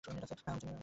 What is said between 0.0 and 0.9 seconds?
না, জানি এটা অসাধারণ।